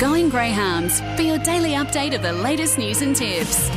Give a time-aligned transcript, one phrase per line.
[0.00, 3.70] Going Greyhounds for your daily update of the latest news and tips.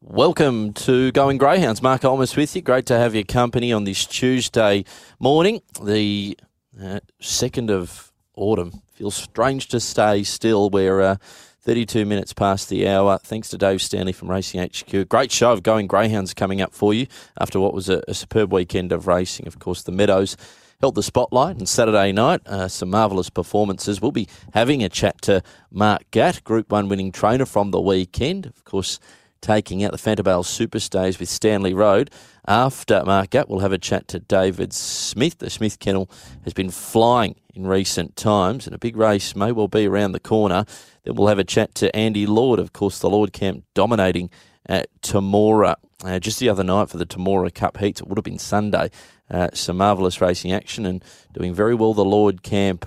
[0.00, 1.82] Welcome to Going Greyhounds.
[1.82, 2.62] Mark Olmos with you.
[2.62, 4.84] Great to have your company on this Tuesday
[5.20, 6.36] morning, the
[6.82, 8.82] uh, 2nd of autumn.
[8.90, 10.68] Feels strange to stay still.
[10.68, 11.16] We're uh,
[11.60, 13.18] 32 minutes past the hour.
[13.18, 15.08] Thanks to Dave Stanley from Racing HQ.
[15.08, 17.06] Great show of Going Greyhounds coming up for you
[17.40, 19.46] after what was a, a superb weekend of racing.
[19.46, 20.36] Of course, the Meadows
[20.80, 22.40] held the spotlight on Saturday night.
[22.46, 24.00] Uh, some marvellous performances.
[24.00, 28.46] We'll be having a chat to Mark Gatt, Group 1 winning trainer from the weekend.
[28.46, 29.00] Of course,
[29.40, 32.12] taking out the Fanta Bale Superstars with Stanley Road.
[32.46, 35.38] After Mark Gatt, we'll have a chat to David Smith.
[35.38, 36.08] The Smith Kennel
[36.44, 40.20] has been flying in recent times, and a big race may well be around the
[40.20, 40.64] corner.
[41.02, 42.60] Then we'll have a chat to Andy Lord.
[42.60, 44.30] Of course, the Lord camp dominating
[44.66, 45.74] at Temora.
[46.04, 48.90] Uh, just the other night for the Temora Cup heats, it would have been Sunday.
[49.28, 52.86] Uh, some marvellous racing action and doing very well the Lord camp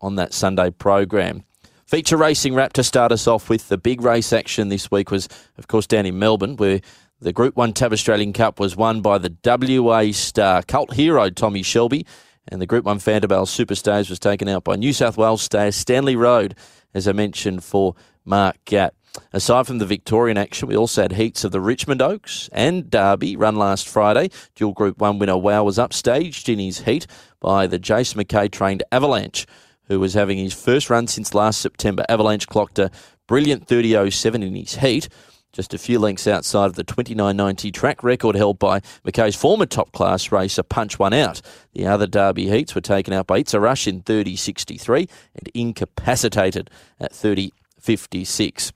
[0.00, 1.44] on that Sunday program.
[1.84, 5.28] Feature racing wrap to start us off with the big race action this week was,
[5.58, 6.80] of course, down in Melbourne, where
[7.20, 11.62] the Group 1 Tab Australian Cup was won by the WA star cult hero Tommy
[11.62, 12.06] Shelby,
[12.48, 15.70] and the Group 1 Fanta Bale Superstars was taken out by New South Wales star
[15.70, 16.56] Stanley Road,
[16.94, 18.94] as I mentioned, for Mark Gatt.
[19.32, 23.36] Aside from the Victorian action, we also had heats of the Richmond Oaks and Derby
[23.36, 24.30] run last Friday.
[24.54, 27.06] Dual Group 1 winner Wow was upstaged in his heat
[27.40, 29.46] by the Jason McKay trained Avalanche
[29.88, 32.04] who was having his first run since last September.
[32.08, 32.90] Avalanche clocked a
[33.26, 35.08] brilliant 30.07 in his heat,
[35.52, 39.92] just a few lengths outside of the 29.90 track record held by McKay's former top
[39.92, 41.40] class racer Punch One Out.
[41.72, 46.70] The other Derby heats were taken out by It's a Rush in 30.63 and incapacitated
[47.00, 48.72] at 30.56.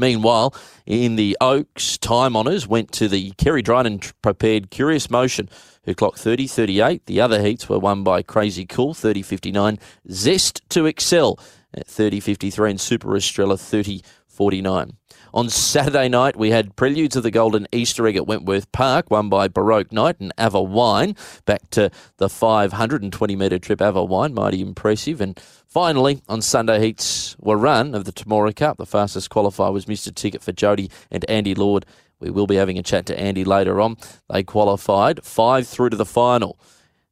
[0.00, 0.54] Meanwhile,
[0.86, 5.50] in the Oaks, time honours went to the Kerry Dryden prepared Curious Motion,
[5.84, 7.04] who clocked 30 38.
[7.04, 9.78] The other heats were won by Crazy Cool, 30 59.
[10.10, 11.38] Zest to Excel
[11.74, 14.96] at 30 53 and Super Estrella 30 49.
[15.32, 19.28] On Saturday night, we had Preludes of the Golden Easter Egg at Wentworth Park, won
[19.28, 21.14] by Baroque Knight and Ava Wine.
[21.44, 25.20] Back to the 520 metre trip, Ava Wine, mighty impressive.
[25.20, 25.38] And
[25.68, 28.78] finally, on Sunday, heats were run of the Temora Cup.
[28.78, 30.12] The fastest qualifier was Mr.
[30.12, 31.86] Ticket for Jody and Andy Lord.
[32.18, 33.98] We will be having a chat to Andy later on.
[34.28, 36.58] They qualified five through to the final.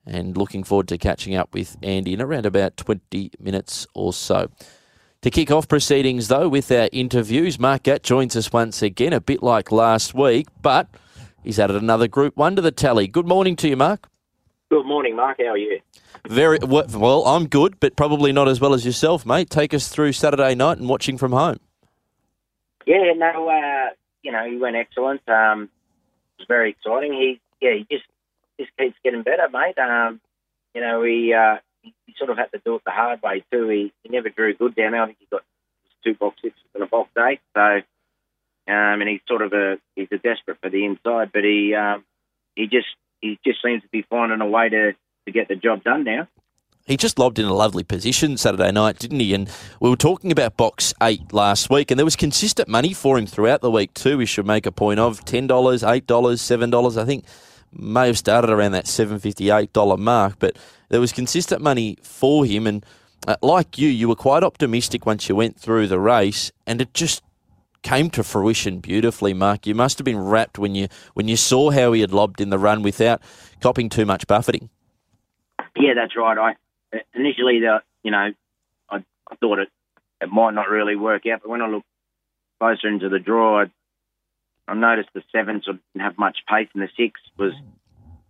[0.04, 4.50] And looking forward to catching up with Andy in around about 20 minutes or so.
[5.28, 9.20] To kick off proceedings, though, with our interviews, Mark Gatt joins us once again, a
[9.20, 10.88] bit like last week, but
[11.44, 13.06] he's added another Group 1 to the tally.
[13.06, 14.08] Good morning to you, Mark.
[14.70, 15.36] Good morning, Mark.
[15.38, 15.80] How are you?
[16.26, 17.26] Very well.
[17.26, 19.50] I'm good, but probably not as well as yourself, mate.
[19.50, 21.60] Take us through Saturday night and watching from home.
[22.86, 23.90] Yeah, no, uh,
[24.22, 25.20] you know, he went excellent.
[25.28, 27.12] Um, it was very exciting.
[27.12, 28.06] He, yeah, he just
[28.58, 29.76] just keeps getting better, mate.
[29.76, 30.22] Um,
[30.74, 33.68] you know, he uh, he sort of had to do it the hard way too.
[33.68, 35.02] He, he never drew good down there.
[35.02, 35.42] I think he got
[36.04, 37.40] two box sixes and a box eight.
[37.54, 41.74] So, um, and he's sort of a he's a desperate for the inside, but he
[41.74, 42.04] um,
[42.54, 42.88] he just
[43.20, 44.92] he just seems to be finding a way to
[45.26, 46.28] to get the job done now.
[46.86, 49.34] He just lobbed in a lovely position Saturday night, didn't he?
[49.34, 53.18] And we were talking about box eight last week, and there was consistent money for
[53.18, 54.16] him throughout the week too.
[54.16, 56.96] We should make a point of ten dollars, eight dollars, seven dollars.
[56.96, 57.26] I think
[57.72, 60.56] may have started around that seven fifty eight dollar mark, but
[60.88, 62.66] there was consistent money for him.
[62.66, 62.84] And
[63.26, 66.94] uh, like you, you were quite optimistic once you went through the race, and it
[66.94, 67.22] just
[67.82, 69.66] came to fruition beautifully, Mark.
[69.66, 72.50] You must have been wrapped when you when you saw how he had lobbed in
[72.50, 73.22] the run without
[73.60, 74.70] copping too much buffeting.
[75.76, 76.36] Yeah, that's right.
[76.92, 78.32] I initially, the you know,
[78.90, 79.68] I, I thought it
[80.20, 81.86] it might not really work out, but when I looked
[82.58, 83.64] closer into the draw, I,
[84.68, 87.52] I noticed the seven sort of didn't have much pace, and the six was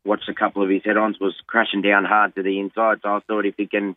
[0.04, 2.98] watched a couple of his head-ons was crashing down hard to the inside.
[3.02, 3.96] So I thought if he can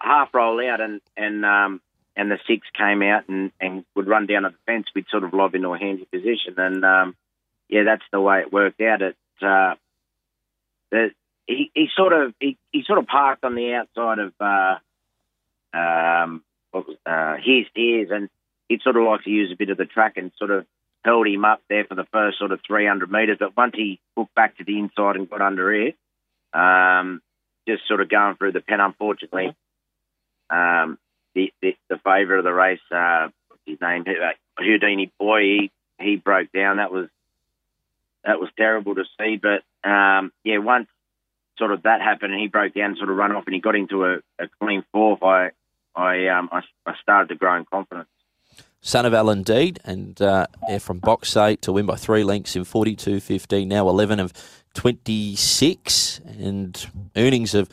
[0.00, 1.80] half roll out and and um,
[2.16, 5.24] and the six came out and, and would run down at the fence, we'd sort
[5.24, 6.54] of lob into a handy position.
[6.56, 7.16] And um,
[7.68, 9.02] yeah, that's the way it worked out.
[9.02, 9.74] It uh,
[10.90, 11.10] the,
[11.46, 16.44] he, he sort of he, he sort of parked on the outside of uh, um,
[16.74, 18.28] uh, his ears, and
[18.68, 20.66] he'd sort of like to use a bit of the track and sort of
[21.04, 23.38] held him up there for the first sort of 300 metres.
[23.40, 25.92] But once he hooked back to the inside and got under air,
[26.52, 27.20] um,
[27.66, 29.54] just sort of going through the pen, unfortunately,
[30.50, 30.98] um,
[31.34, 33.28] the, the, the favourite of the race, uh,
[33.66, 35.70] his name, uh, Houdini Boy, he,
[36.00, 36.78] he broke down.
[36.78, 37.08] That was
[38.24, 39.40] that was terrible to see.
[39.40, 40.88] But um, yeah, once
[41.58, 43.76] sort of that happened and he broke down, sort of run off, and he got
[43.76, 45.50] into a, a clean fourth, I
[45.94, 48.08] I, um, I I started to grow in confidence.
[48.82, 50.46] Son of Alan Deed, and uh,
[50.78, 54.32] from box eight to win by three lengths in 42.15, now 11 of
[54.74, 57.68] 26 and earnings of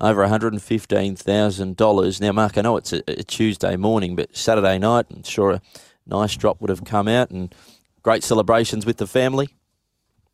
[0.00, 2.20] over $115,000.
[2.20, 5.62] Now, Mark, I know it's a, a, Tuesday morning, but Saturday night, I'm sure a
[6.06, 7.54] nice drop would have come out and
[8.02, 9.48] great celebrations with the family.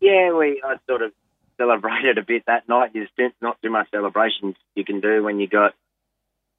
[0.01, 1.13] Yeah, we I sort of
[1.59, 2.93] celebrated a bit that night.
[2.95, 3.09] There's
[3.43, 5.75] not too much celebrations you can do when you got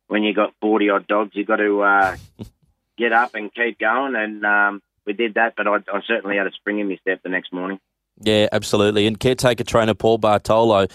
[0.07, 1.31] when you got forty odd dogs.
[1.33, 2.17] You got to uh,
[2.99, 5.53] get up and keep going, and um, we did that.
[5.57, 7.79] But I, I certainly had a spring in my step the next morning.
[8.21, 9.07] Yeah, absolutely.
[9.07, 10.87] And caretaker trainer Paul Bartolo,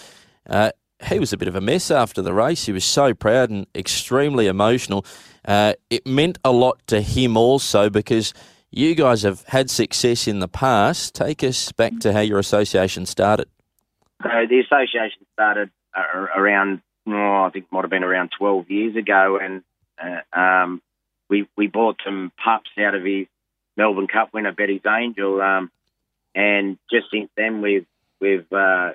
[0.47, 0.71] uh,
[1.03, 2.65] he was a bit of a mess after the race.
[2.65, 5.05] He was so proud and extremely emotional.
[5.43, 8.33] Uh, it meant a lot to him also because
[8.71, 11.15] you guys have had success in the past.
[11.15, 13.47] Take us back to how your association started.
[14.23, 18.69] So the association started uh, around, oh, I think it might have been around 12
[18.69, 19.63] years ago, and
[20.01, 20.81] uh, um,
[21.29, 23.27] we we bought some pups out of his
[23.77, 25.71] Melbourne Cup winner, Betty's Angel, um,
[26.33, 27.85] and just since then we've
[28.19, 28.91] we've uh,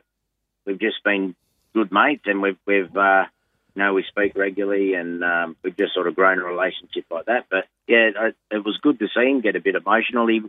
[0.67, 1.35] we've just been
[1.75, 3.25] good mates, and we've we've uh,
[3.75, 7.27] you know we speak regularly, and um, we've just sort of grown a relationship like
[7.27, 7.47] that.
[7.51, 10.27] But yeah, it, it was good to see him get a bit emotional.
[10.27, 10.43] He,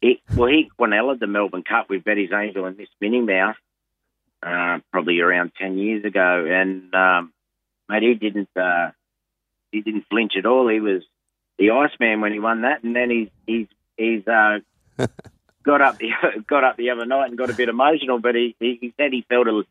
[0.00, 3.56] he well, he Quinella the Melbourne Cup with Betty's Angel and Miss Minnie Mouse,
[4.42, 7.32] uh, probably around ten years ago, and um,
[7.88, 8.90] mate, he didn't uh,
[9.72, 10.68] he didn't flinch at all.
[10.68, 11.02] He was
[11.58, 13.66] the Iceman when he won that, and then he's he's
[13.96, 14.58] he's uh,
[15.62, 16.10] got up the
[16.46, 18.18] got up the other night and got a bit emotional.
[18.18, 19.62] But he, he, he said he felt a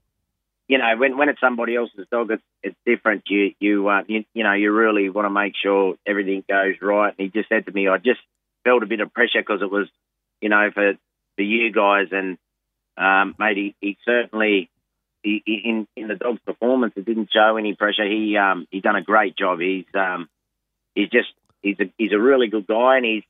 [0.67, 3.23] you know, when when it's somebody else's dog, it's it's different.
[3.27, 7.13] You you uh, you, you know you really want to make sure everything goes right.
[7.17, 8.19] And he just said to me, I just
[8.63, 9.87] felt a bit of pressure because it was,
[10.41, 10.93] you know, for
[11.37, 12.07] for you guys.
[12.11, 12.37] And
[12.97, 14.69] um, mate, he, he certainly
[15.45, 18.05] in in the dog's performance, it didn't show any pressure.
[18.05, 19.59] He um he done a great job.
[19.59, 20.29] He's um
[20.95, 21.29] he's just
[21.61, 23.23] he's a he's a really good guy, and he's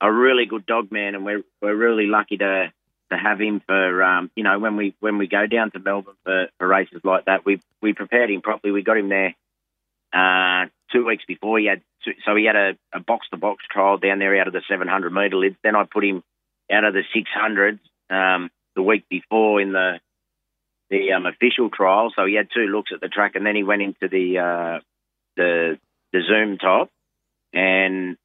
[0.00, 2.72] a really good dog man, and we're we're really lucky to
[3.10, 6.14] to have him for um, you know when we when we go down to Melbourne
[6.24, 7.44] for, for races like that.
[7.44, 8.72] We we prepared him properly.
[8.72, 9.34] We got him there
[10.12, 11.58] uh, two weeks before.
[11.58, 11.82] He had
[12.24, 12.56] so he had
[12.92, 15.56] a box to box trial down there out of the 700 metre lids.
[15.62, 16.22] Then I put him
[16.70, 17.78] out of the 600s
[18.10, 20.00] um, the week before in the
[20.94, 22.12] the um, official trial.
[22.14, 24.80] So he had two looks at the track, and then he went into the uh,
[25.36, 25.78] the
[26.12, 26.90] the Zoom top
[27.52, 28.16] and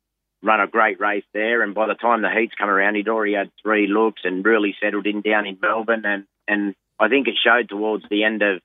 [0.44, 1.62] run a great race there.
[1.64, 4.76] And by the time the heats come around, he'd already had three looks and really
[4.82, 6.06] settled in down in Melbourne.
[6.06, 8.62] And, and I think it showed towards the end of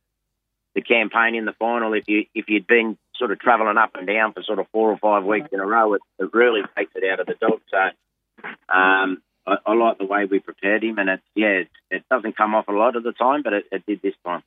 [0.75, 1.95] the campaign in the final.
[1.95, 4.91] If you if you'd been sort of travelling up and down for sort of four
[4.91, 7.61] or five weeks in a row, it, it really takes it out of the dog.
[7.71, 12.05] So um, I, I, like the way we prepared him, and it's yeah, it, it,
[12.11, 14.43] doesn't come off a lot of the time, but it, it did this time.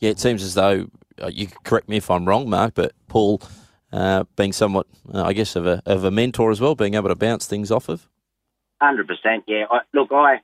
[0.00, 0.88] Yeah, it seems as though
[1.22, 3.40] uh, you correct me if I'm wrong, Mark, but Paul
[3.92, 7.08] uh, being somewhat, uh, I guess, of a of a mentor as well, being able
[7.08, 8.08] to bounce things off of.
[8.80, 9.64] Hundred percent, yeah.
[9.70, 10.40] I, look, I,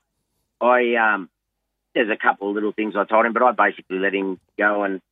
[0.60, 1.28] I, um,
[1.94, 4.84] there's a couple of little things I told him, but I basically let him go,
[4.84, 5.02] and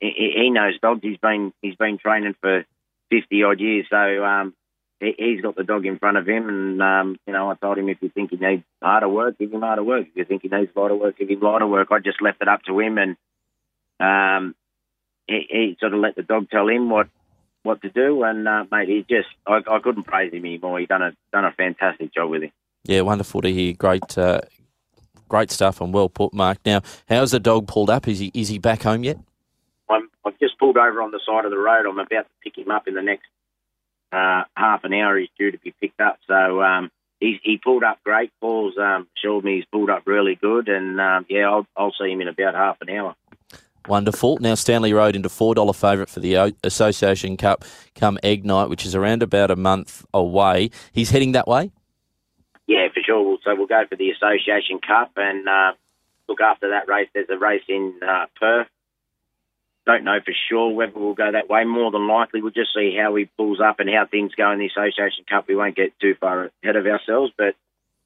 [0.00, 1.00] he, he knows dogs.
[1.02, 2.64] He's been he's been training for
[3.10, 4.54] fifty odd years, so um,
[5.00, 7.78] he, has got the dog in front of him, and um, you know, I told
[7.78, 10.08] him if you think he needs harder work, give him harder work.
[10.08, 11.88] If you think he needs lighter work, give him lighter work.
[11.90, 13.16] I just left it up to him, and
[14.00, 14.54] um,
[15.26, 17.08] he, he sort of let the dog tell him what
[17.62, 18.24] what to do.
[18.24, 20.80] And uh, mate, he just I, I couldn't praise him anymore.
[20.80, 22.52] He done a done a fantastic job with him.
[22.84, 23.74] Yeah, wonderful to hear.
[23.74, 24.40] Great, uh,
[25.28, 26.58] great stuff and well put, Mark.
[26.64, 28.08] Now, how's the dog pulled up?
[28.08, 29.18] Is he is he back home yet?
[29.88, 31.86] I'm, I've just pulled over on the side of the road.
[31.86, 33.26] I'm about to pick him up in the next
[34.12, 35.18] uh, half an hour.
[35.18, 36.18] He's due to be picked up.
[36.26, 38.30] So um, he, he pulled up great.
[38.40, 42.10] Paul's um, assured me he's pulled up really good, and um, yeah, I'll, I'll see
[42.10, 43.14] him in about half an hour.
[43.86, 44.36] Wonderful.
[44.40, 48.84] Now Stanley Road into four dollar favourite for the Association Cup come egg night, which
[48.84, 50.70] is around about a month away.
[50.92, 51.72] He's heading that way.
[52.66, 53.38] Yeah, for sure.
[53.44, 55.72] So we'll go for the Association Cup and uh,
[56.28, 57.08] look after that race.
[57.14, 58.68] There's a race in uh, Perth.
[59.88, 61.64] Don't know for sure whether we'll go that way.
[61.64, 64.58] More than likely, we'll just see how he pulls up and how things go in
[64.58, 65.48] the Association Cup.
[65.48, 67.54] We won't get too far ahead of ourselves, but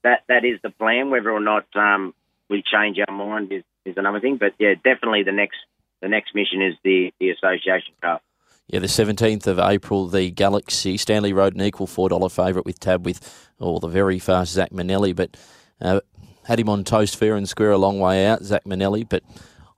[0.05, 1.11] that that is the plan.
[1.11, 2.15] Whether or not um,
[2.49, 4.37] we change our mind is, is another thing.
[4.37, 5.57] But yeah, definitely the next
[6.01, 8.23] the next mission is the, the Association Cup.
[8.69, 13.05] Yeah, the 17th of April, the Galaxy, Stanley Road, an equal $4 favourite with tab
[13.05, 15.37] with oh, the very fast Zach Manelli, but
[15.81, 16.01] uh,
[16.45, 19.23] had him on toast fair and square a long way out, Zach Manelli, but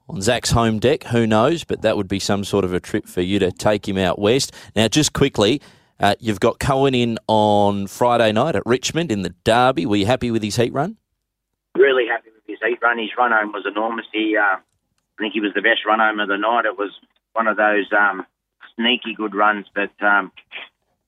[0.07, 3.07] on Zach's home deck, who knows, but that would be some sort of a trip
[3.07, 4.53] for you to take him out west.
[4.75, 5.61] Now, just quickly,
[5.99, 9.85] uh, you've got Cohen in on Friday night at Richmond in the Derby.
[9.85, 10.97] Were you happy with his heat run?
[11.75, 12.99] Really happy with his heat run.
[12.99, 14.05] His run home was enormous.
[14.11, 14.59] He, uh, I
[15.17, 16.65] think he was the best run home of the night.
[16.65, 16.91] It was
[17.33, 18.25] one of those um,
[18.75, 20.31] sneaky good runs, but um,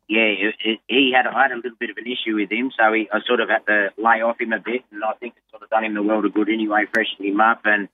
[0.07, 0.51] yeah,
[0.87, 3.19] he had I had a little bit of an issue with him, so he, I
[3.27, 5.69] sort of had to lay off him a bit, and I think it's sort of
[5.69, 7.89] done him the world of good anyway, freshened him up, and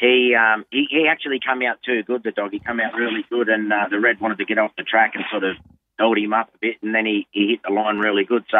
[0.00, 2.22] he um, he, he actually come out too good.
[2.22, 4.72] The dog, he come out really good, and uh, the red wanted to get off
[4.76, 5.56] the track and sort of
[5.98, 8.44] held him up a bit, and then he, he hit the line really good.
[8.50, 8.58] So,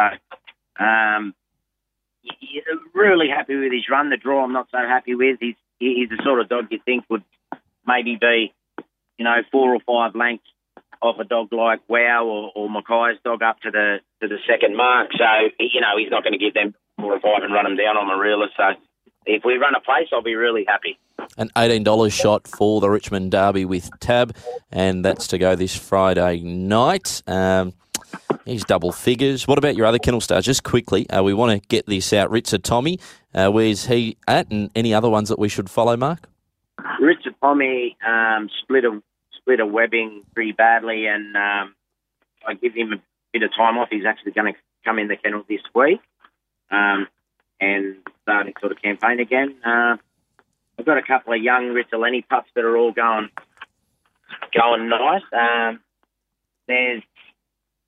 [0.79, 1.33] um,
[2.93, 4.11] really happy with his run.
[4.11, 5.37] The draw, I'm not so happy with.
[5.39, 7.23] He's he's the sort of dog you think would
[7.87, 8.53] maybe be,
[9.17, 10.45] you know, four or five lengths
[11.01, 14.77] off a dog like Wow or, or Mackay's dog up to the to the second
[14.77, 15.09] mark.
[15.17, 15.25] So
[15.59, 17.97] you know he's not going to give them four or five and run them down
[17.97, 18.53] on a realist.
[18.55, 18.77] So
[19.25, 20.97] if we run a place, I'll be really happy.
[21.37, 24.35] An $18 shot for the Richmond Derby with Tab,
[24.71, 27.21] and that's to go this Friday night.
[27.27, 27.73] Um,
[28.45, 29.47] he's double figures.
[29.47, 30.45] What about your other kennel stars?
[30.45, 32.29] Just quickly, uh, we want to get this out.
[32.31, 32.99] Ritzer Tommy,
[33.33, 36.27] uh, where's he at, and any other ones that we should follow, Mark?
[36.99, 39.01] Richard Tommy um, split a
[39.37, 41.75] split a webbing pretty badly, and um,
[42.47, 43.01] I give him a
[43.31, 43.89] bit of time off.
[43.91, 46.01] He's actually going to come in the kennel this week
[46.71, 47.07] um,
[47.59, 49.55] and start his sort of campaign again.
[49.65, 49.97] Uh,
[50.77, 53.29] I've got a couple of young Ritalini pups that are all going
[54.53, 55.21] going nice.
[55.31, 55.79] Um,
[56.67, 57.03] there's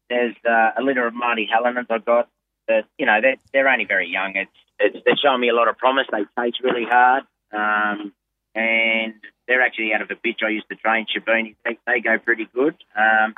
[0.10, 2.30] there's uh, a litter of Marty Hellenans I've got
[2.68, 4.34] that you know they're they're only very young.
[4.36, 6.08] It's, it's they're showing me a lot of promise.
[6.12, 7.24] They chase really hard.
[7.52, 8.14] Um,
[8.56, 9.14] and
[9.48, 11.56] they're actually out of a bitch I used to train, Shabini.
[11.66, 12.76] They, they go pretty good.
[12.96, 13.34] Um,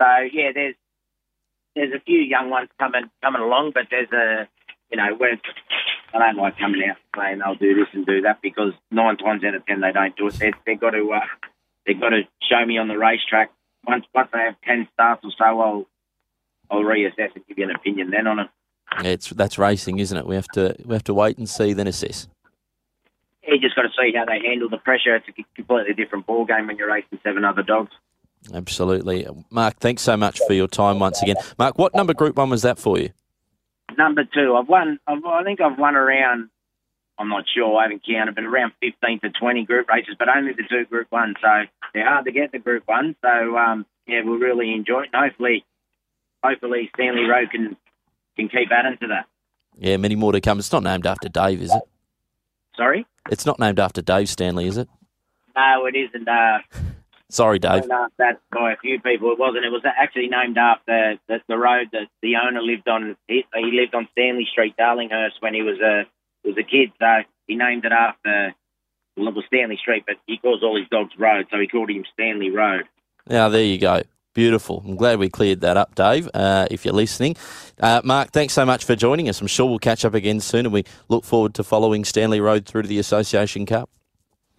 [0.00, 0.74] so yeah, there's
[1.74, 4.48] there's a few young ones coming coming along, but there's a
[4.90, 5.38] you know where
[6.12, 9.44] I don't like coming out saying they'll do this and do that because nine times
[9.44, 10.38] out of ten they don't do it.
[10.38, 11.20] They, they've got to uh,
[11.86, 13.50] they've got to show me on the racetrack.
[13.86, 15.86] Once once they have ten starts or so, I'll
[16.70, 18.48] I'll reassess and give you an opinion then on it.
[19.04, 20.26] It's that's racing, isn't it?
[20.26, 22.28] We have to we have to wait and see, then assess.
[23.46, 25.16] You just got to see how they handle the pressure.
[25.16, 27.92] It's a completely different ball game when you're racing seven other dogs.
[28.52, 29.78] Absolutely, Mark.
[29.78, 31.78] Thanks so much for your time once again, Mark.
[31.78, 33.10] What number Group One was that for you?
[33.96, 34.98] Number two, I've won.
[35.06, 36.50] I've, I think I've won around.
[37.18, 37.76] I'm not sure.
[37.76, 41.12] I haven't counted, but around 15 to 20 group races, but only the two Group
[41.12, 41.36] ones.
[41.40, 41.48] So
[41.92, 43.14] they're hard to get the Group One.
[43.22, 45.10] So um, yeah, we'll really enjoy it.
[45.12, 45.64] And hopefully,
[46.42, 47.76] hopefully Stanley Road can
[48.36, 49.26] can keep adding to that.
[49.76, 50.58] Yeah, many more to come.
[50.58, 51.82] It's not named after Dave, is it?
[52.76, 53.06] Sorry.
[53.30, 54.88] It's not named after Dave Stanley, is it?
[55.54, 56.26] No, it isn't.
[56.28, 56.58] Uh,
[57.30, 57.88] Sorry, Dave.
[57.88, 59.32] that by a few people.
[59.32, 59.64] It wasn't.
[59.64, 63.16] It was actually named after the, the road that the owner lived on.
[63.28, 66.04] He, he lived on Stanley Street, Darlinghurst, when he was a
[66.44, 66.92] was a kid.
[67.00, 68.54] So he named it after
[69.16, 71.90] well, it was Stanley Street, but he calls all his dogs Road, so he called
[71.90, 72.84] him Stanley Road.
[73.26, 74.02] Now, there you go.
[74.32, 74.82] Beautiful.
[74.86, 77.36] I'm glad we cleared that up, Dave, uh, if you're listening.
[77.80, 79.40] Uh, Mark, thanks so much for joining us.
[79.40, 82.64] I'm sure we'll catch up again soon, and we look forward to following Stanley Road
[82.64, 83.90] through to the Association Cup.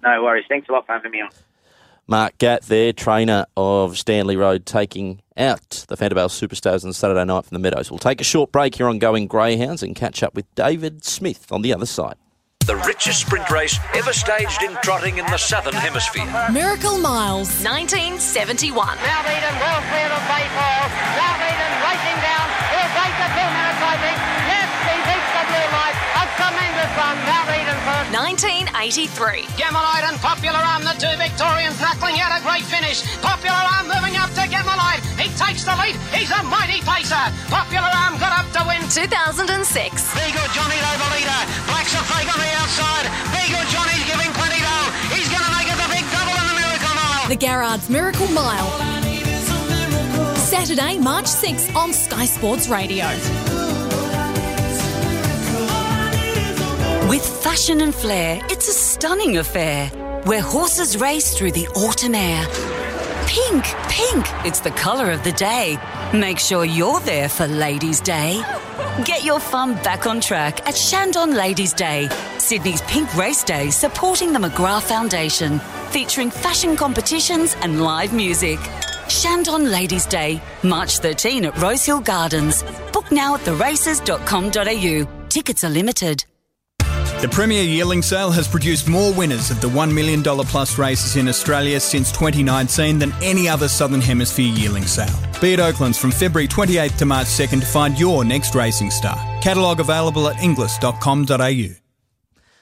[0.04, 0.46] No worries.
[0.50, 1.30] Thanks a lot for having me on.
[2.08, 7.24] Mark Gatt there, trainer of Stanley Road, taking out the Fanta Bale Superstars on Saturday
[7.24, 7.90] night from the Meadows.
[7.90, 11.52] We'll take a short break here on Going Greyhounds and catch up with David Smith
[11.52, 12.16] on the other side.
[12.68, 16.26] The richest sprint race ever staged in trotting in the Southern Hemisphere.
[16.52, 17.50] Miracle Miles.
[17.64, 18.76] 1971.
[18.76, 20.88] Now Eden well clear of Bayfall.
[21.18, 21.61] Now Eden
[28.42, 29.46] 1983.
[29.54, 33.06] Gamelite and Popular Alm, the two Victorians knuckling out a great finish.
[33.22, 35.06] Popular Alm moving up to Gamelite.
[35.14, 35.94] He takes the lead.
[36.10, 37.22] He's a mighty pacer.
[37.54, 38.82] Popular Alm got up to win.
[38.90, 39.46] 2006.
[39.46, 41.42] Be good, Johnny, though, the leader.
[41.70, 43.06] Blacks A Fake on the outside.
[43.30, 44.88] Be good, Johnny's giving plenty, though.
[45.14, 47.30] He's going to make it the big double in the Miracle Mile.
[47.30, 48.70] The Garrard's Miracle Mile.
[50.34, 53.06] Saturday, March 6th on Sky Sports Radio.
[57.12, 59.90] With fashion and flair, it's a stunning affair
[60.24, 62.46] where horses race through the autumn air.
[63.28, 65.78] Pink, pink, it's the colour of the day.
[66.14, 68.42] Make sure you're there for Ladies' Day.
[69.04, 74.32] Get your fun back on track at Chandon Ladies' Day, Sydney's pink race day supporting
[74.32, 78.58] the McGrath Foundation, featuring fashion competitions and live music.
[79.10, 82.64] Chandon Ladies' Day, March 13 at Rosehill Gardens.
[82.94, 85.28] Book now at theraces.com.au.
[85.28, 86.24] Tickets are limited.
[87.22, 91.28] The Premier Yearling Sale has produced more winners of the $1 million plus races in
[91.28, 95.16] Australia since 2019 than any other Southern Hemisphere yearling sale.
[95.40, 99.18] Be at Oaklands from February 28th to March 2nd to find your next racing star.
[99.40, 101.68] Catalogue available at inglis.com.au.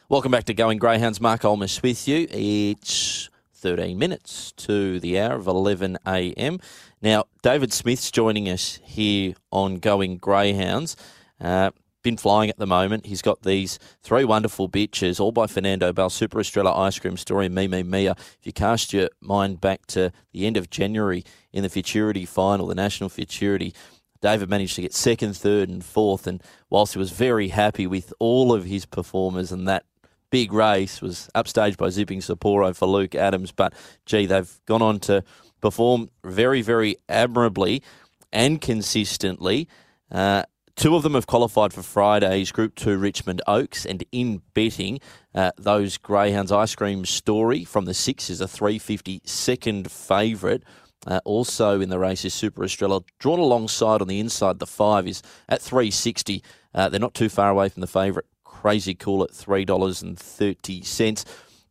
[0.09, 1.21] Welcome back to Going Greyhounds.
[1.21, 2.27] Mark Olmos with you.
[2.29, 6.59] It's 13 minutes to the hour of 11 a.m.
[7.01, 10.97] Now, David Smith's joining us here on Going Greyhounds.
[11.39, 11.71] Uh,
[12.17, 13.05] flying at the moment.
[13.05, 17.49] He's got these three wonderful bitches, all by Fernando Bale, Super Estrella Ice Cream Story,
[17.49, 18.11] Me Me Mia.
[18.11, 22.67] If you cast your mind back to the end of January in the Futurity final,
[22.67, 23.73] the National Futurity,
[24.21, 26.27] David managed to get second, third, and fourth.
[26.27, 29.85] And whilst he was very happy with all of his performers and that
[30.29, 33.73] big race was upstaged by Zipping Sapporo for Luke Adams, but
[34.05, 35.23] gee, they've gone on to
[35.61, 37.81] perform very, very admirably
[38.31, 39.67] and consistently.
[40.11, 40.43] Uh,
[40.79, 45.01] two of them have qualified for Friday's Group 2 Richmond Oaks, and in betting,
[45.35, 50.63] uh, those Greyhounds Ice Cream Story from the six is a 350 second favourite.
[51.05, 54.59] Uh, also in the race is Super Estrella, drawn alongside on the inside.
[54.59, 56.41] The five is at 360.
[56.73, 58.25] Uh, they're not too far away from the favourite.
[58.45, 61.25] Crazy cool at $3.30.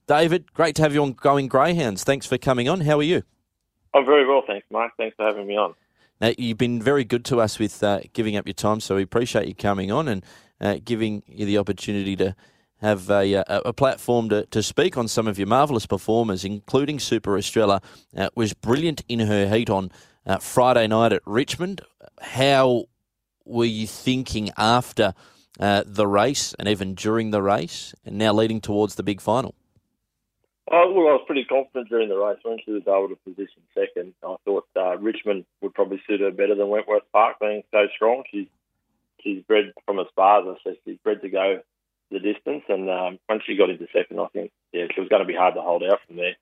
[0.07, 2.05] David, great to have you on Going Greyhounds.
[2.05, 2.83] Thanks for coming on.
[2.83, 3.23] How are you?
[3.95, 4.93] I'm very well, thanks, Mike.
[4.99, 5.75] Thanks for having me on.
[6.21, 9.03] Now, you've been very good to us with uh, giving up your time, so we
[9.03, 10.25] appreciate you coming on and
[10.61, 12.35] uh, giving you the opportunity to
[12.81, 16.99] have a, a, a, platform to, to speak on some of your marvellous performers, including
[16.99, 17.81] Super Estrella.
[18.17, 19.91] Uh, was brilliant in her heat on
[20.27, 21.83] uh, Friday night at Richmond.
[22.21, 22.85] How
[23.45, 25.15] were you thinking after
[25.61, 29.55] uh, the race and even during the race, and now leading towards the big final?
[30.71, 32.39] Oh, well, I was pretty confident during the race.
[32.43, 36.31] When she was able to position second, I thought uh, Richmond would probably suit her
[36.31, 38.25] better than Wentworth Park, being so strong.
[38.31, 38.49] She's
[39.23, 41.61] she's bred from a Sparza, so she's bred to go
[42.11, 42.65] the distance.
[42.69, 45.35] And um, once she got into second, I think yeah, she was going to be
[45.35, 46.37] hard to hold out from there.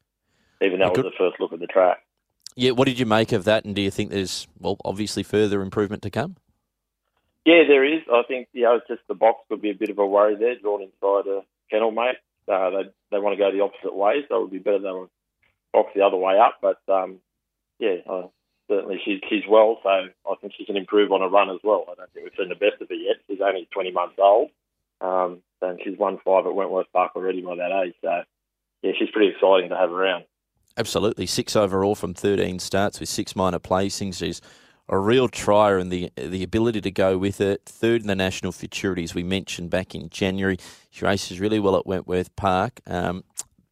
[0.61, 1.99] Even that was the first look at the track.
[2.57, 3.65] Yeah, what did you make of that?
[3.65, 6.37] And do you think there's well, obviously further improvement to come?
[7.45, 8.03] Yeah, there is.
[8.13, 10.59] I think you know, just the box could be a bit of a worry there,
[10.59, 12.17] drawn inside a kennel mate.
[12.49, 15.09] Uh, they they want to go the opposite way, so it would be better than
[15.73, 16.59] box the other way up.
[16.63, 17.19] But um,
[17.79, 18.29] yeah, uh,
[18.69, 21.85] certainly she's she's well, so I think she can improve on a run as well.
[21.91, 23.17] I don't think we've seen the best of her yet.
[23.29, 24.51] She's only 20 months old,
[25.01, 27.95] um, and she's won five at Wentworth Park already by that age.
[28.03, 28.23] So
[28.83, 30.25] yeah, she's pretty exciting to have around.
[30.77, 34.19] Absolutely, six overall from 13 starts with six minor placings.
[34.19, 34.41] She's
[34.89, 37.63] a real trier and the the ability to go with it.
[37.67, 40.59] Third in the national futurities we mentioned back in January.
[40.91, 42.81] She races really well at Wentworth Park.
[42.87, 43.25] Um,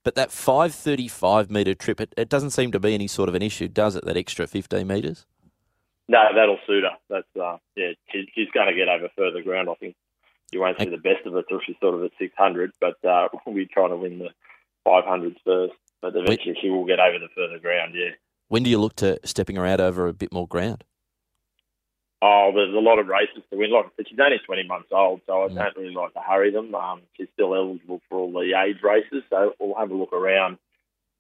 [0.03, 3.41] but that 535 metre trip, it, it doesn't seem to be any sort of an
[3.41, 4.05] issue, does it?
[4.05, 5.25] That extra 15 metres?
[6.09, 6.97] No, that'll suit her.
[7.09, 9.71] That's uh, yeah, she, she's going to get over further ground.
[9.71, 9.97] I think
[10.53, 13.29] you won't see the best of her till she's sort of at 600, but uh,
[13.47, 14.29] we're trying to win the
[14.87, 15.73] 500s first.
[16.03, 18.11] But eventually she will get over the further ground, yeah.
[18.49, 20.85] When do you look to stepping her out over a bit more ground?
[22.27, 23.71] Oh, there's a lot of races to win.
[23.71, 26.75] Like she's only 20 months old, so I don't really like to hurry them.
[26.75, 30.57] Um, she's still eligible for all the age races, so we'll have a look around.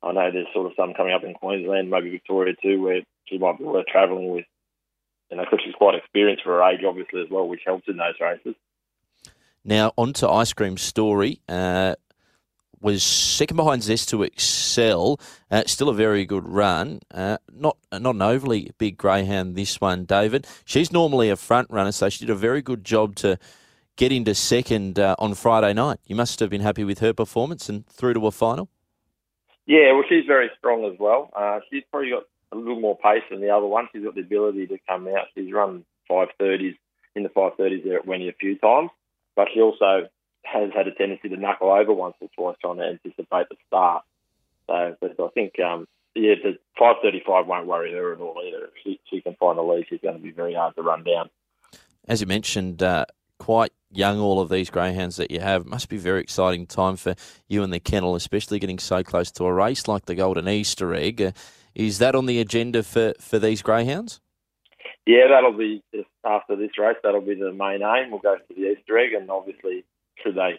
[0.02, 3.36] I know there's sort of some coming up in Queensland, maybe Victoria too, where she
[3.36, 4.46] might be worth travelling with.
[5.30, 7.98] You know, because she's quite experienced for her age, obviously, as well, which helps in
[7.98, 8.54] those races.
[9.62, 11.40] Now, on to Ice Cream Story.
[11.46, 11.96] Uh,
[12.84, 15.18] was second behind Zest to Excel.
[15.50, 17.00] Uh, still a very good run.
[17.10, 20.46] Uh, not not an overly big greyhound this one, David.
[20.66, 23.38] She's normally a front runner, so she did a very good job to
[23.96, 25.98] get into second uh, on Friday night.
[26.06, 28.68] You must have been happy with her performance and through to a final.
[29.66, 31.30] Yeah, well, she's very strong as well.
[31.34, 33.88] Uh, she's probably got a little more pace than the other one.
[33.92, 35.28] She's got the ability to come out.
[35.34, 36.74] She's run five thirties
[37.16, 38.90] in the five thirties there at Wenny a few times,
[39.36, 40.08] but she also
[40.44, 44.04] has had a tendency to knuckle over once or twice trying to anticipate the start.
[44.66, 48.66] So, but I think, um, yeah, the 535 won't worry her at all either.
[48.66, 51.04] If she, she can find a lead, she's going to be very hard to run
[51.04, 51.30] down.
[52.06, 53.06] As you mentioned, uh,
[53.38, 55.66] quite young, all of these greyhounds that you have.
[55.66, 57.14] Must be a very exciting time for
[57.48, 60.94] you and the kennel, especially getting so close to a race like the Golden Easter
[60.94, 61.20] Egg.
[61.20, 61.32] Uh,
[61.74, 64.20] is that on the agenda for, for these greyhounds?
[65.06, 65.82] Yeah, that'll be
[66.24, 66.96] after this race.
[67.02, 68.10] That'll be the main aim.
[68.10, 69.84] We'll go to the Easter egg, and obviously
[70.22, 70.58] should they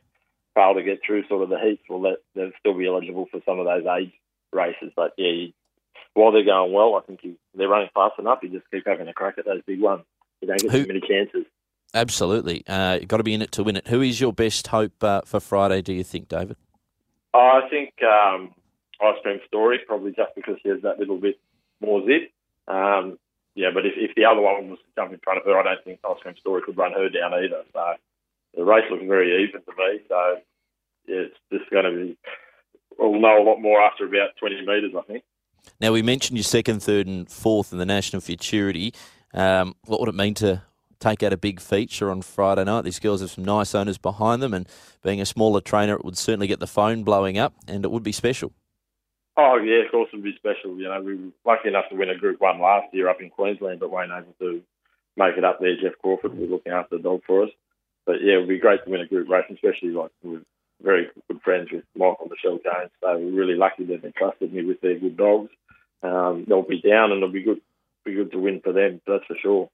[0.56, 3.41] fail to get through sort of the heats, well, that, they'll still be eligible for
[3.46, 4.13] some of those age
[4.52, 4.91] races.
[4.96, 5.54] But yeah, you,
[6.13, 8.39] while they're going well, I think you, they're running fast enough.
[8.41, 10.04] You just keep having a crack at those big ones.
[10.41, 11.46] You don't get Who, too many chances.
[11.94, 13.88] Absolutely, uh, you've got to be in it to win it.
[13.88, 15.82] Who is your best hope uh, for Friday?
[15.82, 16.58] Do you think, David?
[17.34, 18.54] I think um,
[19.02, 21.39] Ice Cream Story, probably just because she has that little bit
[21.82, 22.32] more zip.
[22.68, 23.18] Um,
[23.56, 25.63] yeah, but if, if the other one was to jump in front of her, I
[25.63, 27.63] don't think Ice Cream Story could run her down either.
[27.74, 27.94] So
[28.56, 30.00] the race looks very even to me.
[30.08, 30.38] So
[31.08, 32.18] yeah, it's just going to be.
[32.98, 35.24] We'll know a lot more after about 20 metres, I think.
[35.82, 38.94] Now we mentioned your second, third, and fourth in the national futurity.
[39.34, 40.62] Um, what would it mean to
[41.00, 42.84] take out a big feature on Friday night?
[42.84, 44.68] These girls have some nice owners behind them, and
[45.04, 48.04] being a smaller trainer, it would certainly get the phone blowing up, and it would
[48.04, 48.54] be special.
[49.38, 50.78] Oh yeah, of course it would be special.
[50.78, 53.30] You know, we were lucky enough to win a Group One last year up in
[53.30, 54.62] Queensland, but weren't able to
[55.18, 55.76] make it up there.
[55.76, 57.50] Jeff Crawford was looking after the dog for us.
[58.06, 60.44] But yeah, it would be great to win a group race, especially like with
[60.82, 62.91] very good friends with Michael Michelle Jones.
[63.02, 65.50] So we're really lucky that they trusted me with their good dogs.
[66.04, 67.62] Um, they'll be down, and it'll be good,
[68.04, 69.02] be good to win for them.
[69.08, 69.70] That's for sure.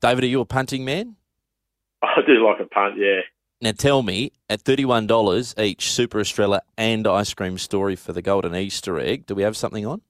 [0.00, 1.16] David, are you a punting man?
[2.02, 3.20] I do like a punt, yeah.
[3.60, 8.22] Now tell me, at thirty-one dollars each, Super Estrella and Ice Cream Story for the
[8.22, 10.02] Golden Easter egg, do we have something on?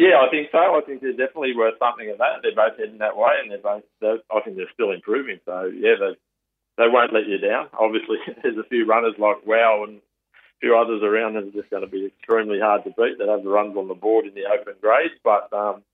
[0.00, 0.56] Yeah, I think so.
[0.56, 2.40] I think they're definitely worth something of that.
[2.40, 3.84] They're both heading that way, and they're both.
[4.00, 5.40] They're, I think they're still improving.
[5.44, 6.16] So yeah, they
[6.80, 7.68] they won't let you down.
[7.78, 11.68] Obviously, there's a few runners like Wow and a few others around that are just
[11.68, 13.20] going to be extremely hard to beat.
[13.20, 15.84] That have the runs on the board in the open grades, but um,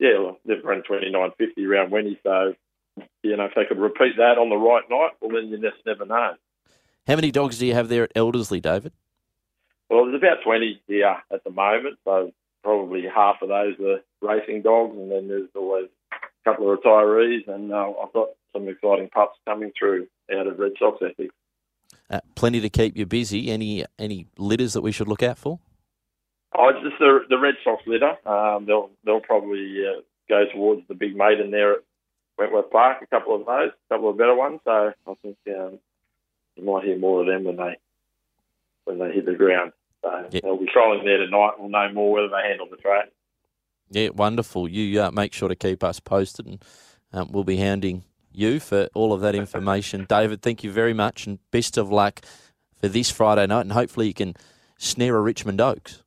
[0.00, 2.54] yeah, well, they've run 29.50 around Wenny, so
[3.22, 5.86] you know if they could repeat that on the right night, well then you just
[5.86, 6.34] never know.
[7.06, 8.92] How many dogs do you have there at Elderslie, David?
[9.88, 14.62] Well, there's about 20 here at the moment, so probably half of those are racing
[14.62, 19.08] dogs, and then there's always a couple of retirees, and uh, I've got some exciting
[19.08, 21.34] pups coming through out of Red Sox Ethics.
[22.10, 23.50] Uh, plenty to keep you busy.
[23.50, 25.58] Any any litters that we should look out for?
[26.54, 28.16] Oh, just the, the Red Sox litter.
[28.28, 31.78] Um, they'll they'll probably uh, go towards the big maiden there at
[32.36, 32.98] Wentworth Park.
[33.02, 34.60] A couple of those, a couple of better ones.
[34.64, 35.78] So I think um,
[36.56, 37.76] you might hear more of them when they
[38.84, 39.72] when they hit the ground.
[40.02, 40.42] So Yep.
[40.42, 41.52] they'll be trolling there tonight.
[41.58, 43.10] We'll know more whether they handle the track.
[43.90, 44.68] Yeah, wonderful.
[44.68, 46.64] You uh, make sure to keep us posted, and
[47.12, 50.04] um, we'll be hounding you for all of that information.
[50.08, 52.20] David, thank you very much, and best of luck
[52.80, 54.34] for this Friday night, and hopefully you can
[54.78, 56.02] snare a Richmond Oaks.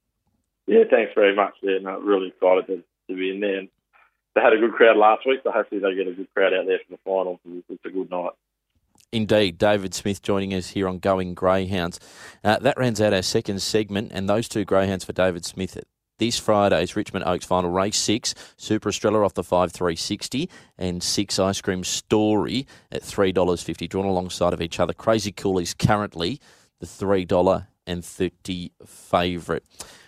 [0.68, 1.54] Yeah, thanks very much.
[1.62, 3.60] Yeah, no, really excited to, to be in there.
[3.60, 3.70] And
[4.34, 6.66] they had a good crowd last week, so hopefully they get a good crowd out
[6.66, 7.40] there for the final.
[7.70, 8.32] It's a good night.
[9.16, 12.02] Indeed, David Smith joining us here on Going Greyhounds.
[12.44, 15.82] Uh, that rounds out our second segment, and those two greyhounds for David Smith
[16.18, 21.02] this Friday's Richmond Oaks final race six, Super Estrella off the five three sixty, and
[21.02, 24.92] six Ice Cream Story at three dollars fifty, drawn alongside of each other.
[24.92, 26.42] Crazy Cool is currently
[26.82, 29.64] the three dollar and thirty favourite.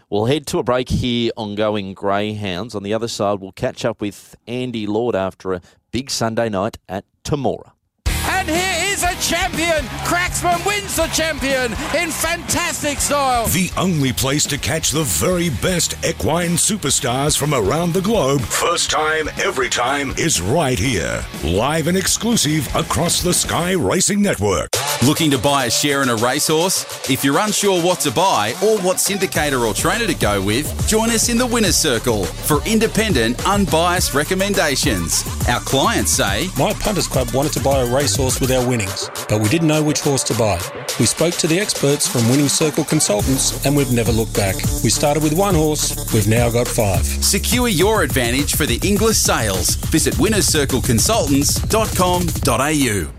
[0.10, 2.76] We'll head to a break here on Going Greyhounds.
[2.76, 6.78] On the other side, we'll catch up with Andy Lord after a big Sunday night
[6.89, 7.72] at Temora.
[8.06, 9.86] And here is champion.
[10.06, 13.47] Cracksman wins the champion in fantastic style.
[13.47, 18.89] The only place to catch the very best equine superstars from around the globe, first
[18.89, 21.23] time, every time, is right here.
[21.43, 24.69] Live and exclusive across the Sky Racing Network.
[25.06, 26.84] Looking to buy a share in a racehorse?
[27.08, 31.12] If you're unsure what to buy or what syndicator or trainer to go with, join
[31.12, 35.23] us in the Winner's Circle for independent, unbiased recommendations.
[35.47, 39.39] Our clients say, My punters club wanted to buy a racehorse with our winnings, but
[39.41, 40.60] we didn't know which horse to buy.
[41.00, 44.56] We spoke to the experts from Winning Circle Consultants and we've never looked back.
[44.84, 47.06] We started with one horse, we've now got five.
[47.06, 49.76] Secure your advantage for the Inglis sales.
[49.76, 53.13] Visit winnerscircleconsultants.com.au.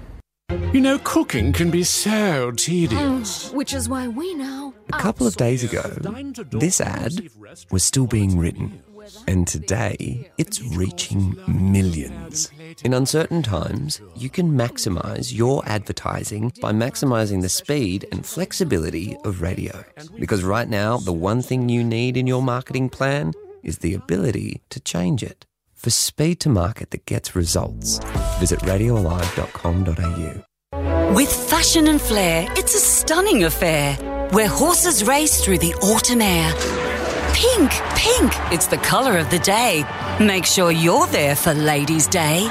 [0.72, 3.50] You know, cooking can be so tedious.
[3.50, 4.72] Oh, which is why we now.
[4.92, 5.82] A couple of days ago,
[6.52, 7.28] this ad
[7.70, 8.82] was still being written,
[9.28, 12.50] and today it's reaching millions.
[12.82, 19.42] In uncertain times, you can maximize your advertising by maximizing the speed and flexibility of
[19.42, 19.84] radio.
[20.18, 24.62] Because right now, the one thing you need in your marketing plan is the ability
[24.70, 25.44] to change it.
[25.74, 28.00] For speed to market that gets results,
[28.40, 31.12] visit radioalive.com.au.
[31.14, 33.96] With fashion and flair, it's a stunning affair
[34.30, 36.87] where horses race through the autumn air.
[37.38, 39.84] Pink, pink, it's the colour of the day.
[40.18, 42.48] Make sure you're there for Ladies' Day.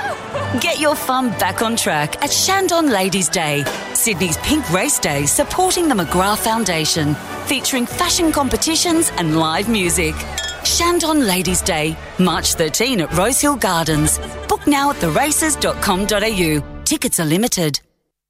[0.62, 5.90] Get your fun back on track at Chandon Ladies' Day, Sydney's pink race day supporting
[5.90, 7.16] the McGrath Foundation,
[7.48, 10.16] featuring fashion competitions and live music.
[10.64, 14.20] Chandon Ladies' Day, March 13 at Rosehill Gardens.
[14.48, 16.84] Book now at theraces.com.au.
[16.86, 17.82] Tickets are limited.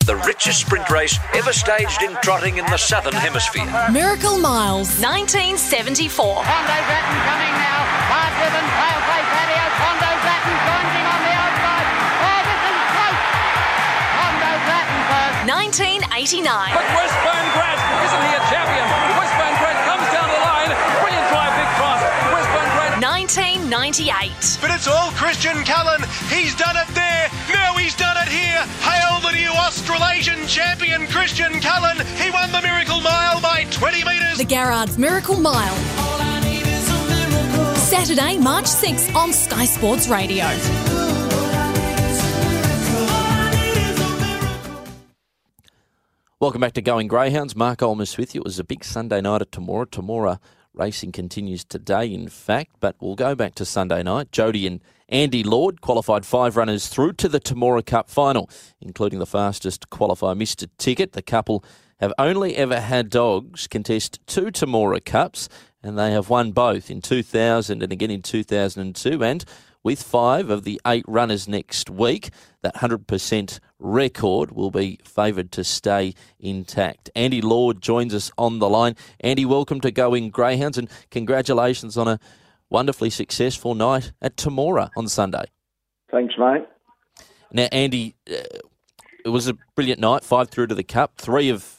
[0.08, 3.68] The richest sprint race ever staged in trotting in the Southern Hemisphere.
[3.92, 4.88] Miracle Miles.
[5.04, 6.48] 1974.
[6.48, 7.80] Hondo Grattan coming now.
[8.08, 9.76] Hard driven, Paleface Adios.
[9.84, 11.88] Hondo Grattan joins on the outside.
[12.24, 13.20] Oh, this is close.
[14.16, 15.44] Hondo Grattan first.
[16.00, 16.56] 1989.
[16.72, 18.88] But Westburn Grant, isn't he a champion?
[19.20, 20.72] Westburn Grant comes down the line.
[21.04, 22.00] Brilliant drive, big cross.
[22.32, 22.96] Westburn Grant.
[23.04, 24.64] 1998.
[24.64, 26.00] But it's all Christian Cullen.
[26.32, 27.27] He's done it there.
[29.90, 31.96] Australasian champion, Christian Cullen.
[32.18, 34.38] He won the Miracle Mile by 20 metres.
[34.38, 35.76] The Garrard's Miracle Mile.
[37.78, 40.44] Saturday, March 6th on Sky Sports Radio.
[46.42, 47.56] Welcome back to Going Greyhounds.
[47.56, 48.42] Mark Olmos with you.
[48.42, 49.86] It was a big Sunday night at Temora.
[49.86, 50.40] Temora
[50.78, 54.32] Racing continues today, in fact, but we'll go back to Sunday night.
[54.32, 58.48] Jody and Andy Lord qualified five runners through to the Temora Cup final,
[58.80, 60.70] including the fastest qualifier, Mr.
[60.78, 61.14] Ticket.
[61.14, 61.66] The couple
[62.00, 65.50] have only ever had dogs contest two Temora Cups,
[65.82, 69.24] and they have won both in 2000 and again in 2002.
[69.24, 69.44] And
[69.82, 72.30] with five of the eight runners next week,
[72.62, 77.10] that 100% record will be favoured to stay intact.
[77.16, 78.96] Andy Lord joins us on the line.
[79.20, 82.20] Andy, welcome to Going Greyhounds and congratulations on a
[82.70, 85.46] wonderfully successful night at Temora on Sunday.
[86.12, 86.66] Thanks, mate.
[87.52, 88.60] Now, Andy, uh,
[89.24, 91.78] it was a brilliant night, five through to the Cup, three of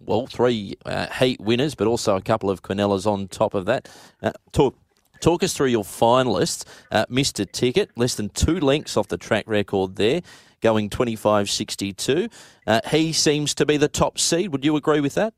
[0.00, 3.88] well, three uh, heat winners, but also a couple of Quinellas on top of that.
[4.22, 4.76] Uh, talk,
[5.20, 6.64] talk us through your finalists.
[6.90, 7.50] Uh, Mr.
[7.50, 10.22] Ticket, less than two lengths off the track record there,
[10.60, 12.30] going 25.62.
[12.66, 14.52] Uh, he seems to be the top seed.
[14.52, 15.34] Would you agree with that?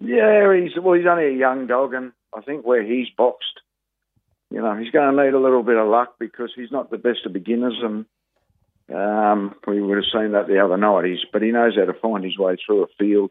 [0.00, 0.94] Yeah, he's well.
[0.94, 3.60] He's only a young dog, and I think where he's boxed,
[4.50, 6.98] you know, he's going to need a little bit of luck because he's not the
[6.98, 8.04] best of beginners, and
[8.92, 11.04] um, we would have seen that the other night.
[11.04, 13.30] He's, but he knows how to find his way through a field.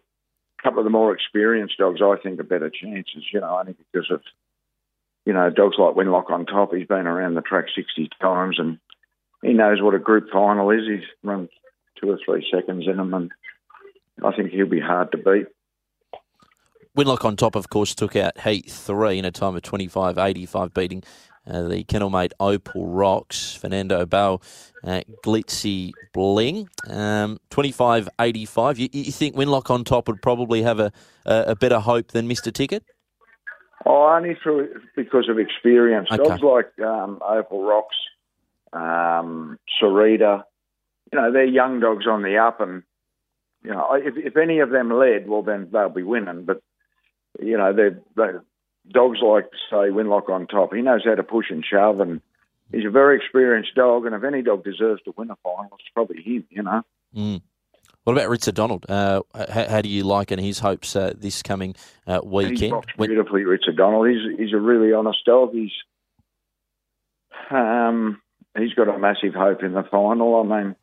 [0.59, 3.25] A couple of the more experienced dogs, I think, are better chances.
[3.33, 4.21] You know, only because of
[5.25, 6.73] you know dogs like Winlock on top.
[6.73, 8.79] He's been around the track sixty times, and
[9.41, 10.81] he knows what a group final is.
[10.87, 11.49] He's run
[11.99, 13.31] two or three seconds in them, and
[14.23, 15.47] I think he'll be hard to beat.
[16.97, 21.03] Winlock on top, of course, took out Heat 3 in a time of 25.85, beating
[21.47, 24.41] uh, the kennelmate Opal Rocks, Fernando Bale,
[24.83, 26.67] uh, Glitzy Bling.
[26.89, 28.77] Um, 25.85.
[28.77, 30.91] You, you think Winlock on top would probably have a,
[31.25, 32.53] a, a better hope than Mr.
[32.53, 32.83] Ticket?
[33.85, 36.09] Oh, only through because of experience.
[36.11, 36.23] Okay.
[36.23, 37.95] Dogs like um, Opal Rocks,
[38.73, 40.43] um, Sarita,
[41.11, 42.83] you know, they're young dogs on the up, and
[43.63, 46.45] you know, if, if any of them led, well, then they'll be winning.
[46.45, 46.61] But
[47.39, 48.43] you know, they're, they're
[48.89, 50.73] dogs like to say Winlock on top.
[50.73, 52.21] He knows how to push and shove, and
[52.71, 54.05] he's a very experienced dog.
[54.05, 56.45] And if any dog deserves to win a final, it's probably him.
[56.49, 56.81] You know.
[57.15, 57.41] Mm.
[58.03, 58.85] What about Richard Donald?
[58.89, 61.75] Uh, how, how, do you like and his hopes uh, this coming
[62.07, 62.71] uh, weekend?
[62.71, 64.07] Boxed beautifully, Richard Donald.
[64.07, 65.53] He's he's a really honest dog.
[65.53, 65.71] He's
[67.51, 68.20] um
[68.57, 70.39] he's got a massive hope in the final.
[70.39, 70.75] I mean,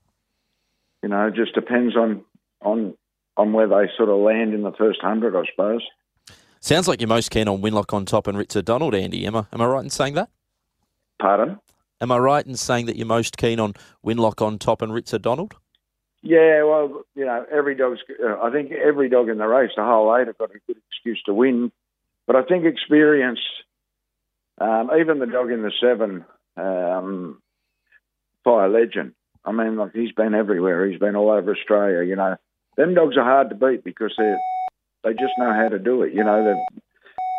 [1.02, 2.24] you know, it just depends on
[2.62, 2.94] on
[3.36, 5.82] on where they sort of land in the first hundred, I suppose.
[6.60, 9.26] Sounds like you're most keen on Winlock on top and Richard Donald, Andy.
[9.26, 10.28] Am I am I right in saying that?
[11.20, 11.58] Pardon?
[12.00, 15.22] Am I right in saying that you're most keen on Winlock on top and Richard
[15.22, 15.54] Donald?
[16.22, 18.00] Yeah, well, you know, every dog's.
[18.22, 20.80] Uh, I think every dog in the race, the whole eight, have got a good
[20.90, 21.70] excuse to win.
[22.26, 23.40] But I think experience,
[24.58, 26.24] um, even the dog in the seven,
[26.56, 27.40] um,
[28.48, 29.12] Fire Legend.
[29.44, 30.86] I mean, like he's been everywhere.
[30.86, 32.02] He's been all over Australia.
[32.02, 32.36] You know,
[32.78, 34.34] them dogs are hard to beat because they
[35.04, 36.14] they just know how to do it.
[36.14, 36.42] You know,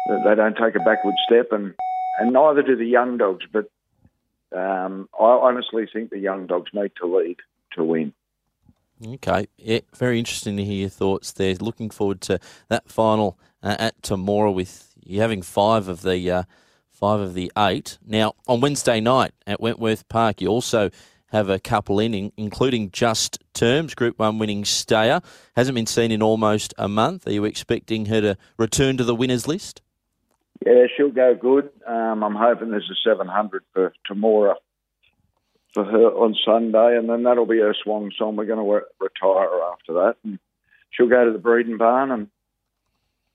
[0.07, 1.73] they they don't take a backward step, and
[2.19, 3.43] and neither do the young dogs.
[3.51, 3.71] But
[4.55, 7.37] um, I honestly think the young dogs need to lead
[7.73, 8.13] to win.
[9.03, 11.55] Okay, yeah, very interesting to hear your thoughts there.
[11.55, 16.43] Looking forward to that final uh, at Temora with you having five of the uh,
[16.99, 17.97] five of the eight.
[18.05, 20.89] Now on Wednesday night at Wentworth Park, you also
[21.31, 25.21] have a couple in, including Just Terms, Group One winning stayer.
[25.55, 27.27] Hasn't been seen in almost a month.
[27.27, 29.81] Are you expecting her to return to the winners list?
[30.65, 31.69] Yeah, she'll go good.
[31.87, 34.55] Um, I'm hoping there's a 700 for Temora
[35.73, 38.35] for her on Sunday, and then that'll be her swan song.
[38.35, 40.39] We're going to re- retire after that, and
[40.91, 42.27] she'll go to the breeding barn, and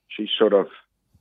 [0.09, 0.67] she's sort of,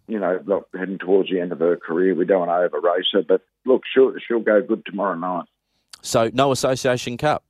[0.08, 2.16] you know, look, heading towards the end of her career.
[2.16, 5.46] We don't want to over race her, but look, she'll she'll go good tomorrow night.
[6.02, 7.44] So no Association Cup.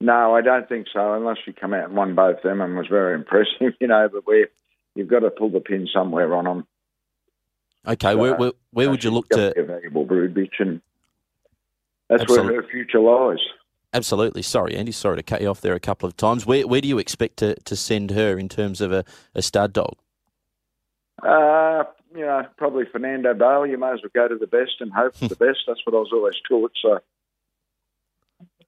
[0.00, 2.86] No, I don't think so, unless she come out and won both them and was
[2.88, 4.08] very impressive, you know.
[4.12, 4.46] But we,
[4.94, 6.66] you've got to pull the pin somewhere on them.
[7.86, 9.52] Okay, so, where, where, where would you look to?
[9.54, 10.80] Be a valuable brood bitch, and
[12.08, 12.52] that's Absolutely.
[12.52, 13.38] where her future lies.
[13.92, 14.42] Absolutely.
[14.42, 14.92] Sorry, Andy.
[14.92, 16.44] Sorry to cut you off there a couple of times.
[16.44, 19.72] Where where do you expect to, to send her in terms of a, a stud
[19.72, 19.96] dog?
[21.26, 21.84] Uh,
[22.14, 23.66] you know, probably Fernando Bale.
[23.66, 25.60] You may as well go to the best and hope for the best.
[25.66, 26.72] That's what I was always taught.
[26.80, 27.00] So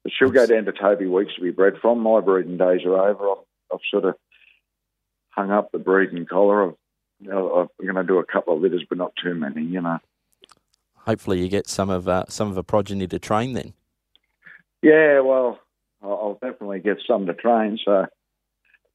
[0.03, 1.99] but she'll go down to Toby Weeks to be bred from.
[1.99, 3.31] My breeding days are over.
[3.31, 3.37] I've,
[3.73, 4.15] I've sort of
[5.29, 6.69] hung up the breeding collar.
[6.69, 6.75] I've,
[7.19, 9.63] you know, I'm going to do a couple of litters, but not too many.
[9.63, 9.99] You know.
[10.95, 13.73] Hopefully, you get some of uh, some of a progeny to train then.
[14.81, 15.59] Yeah, well,
[16.01, 17.77] I'll definitely get some to train.
[17.83, 18.05] So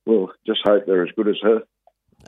[0.07, 1.63] we'll just hope they're as good as her.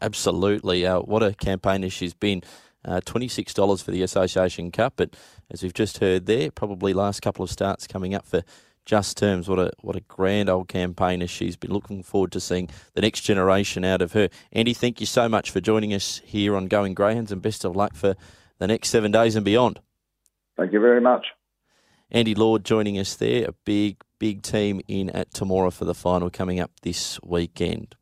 [0.01, 0.87] Absolutely.
[0.87, 2.43] Uh, what a campaigner she's been.
[2.85, 5.17] Uh, $26 for the Association Cup, but
[5.51, 8.45] as we've just heard there, probably last couple of starts coming up for
[8.85, 9.49] just terms.
[9.49, 11.73] What a what a grand old campaigner she's been.
[11.73, 14.29] Looking forward to seeing the next generation out of her.
[14.53, 17.77] Andy, thank you so much for joining us here on Going Greyhounds, and best of
[17.77, 18.15] luck for
[18.59, 19.81] the next seven days and beyond.
[20.57, 21.27] Thank you very much.
[22.11, 23.49] Andy Lord joining us there.
[23.49, 27.97] A big big team in at Temora for the final coming up this weekend.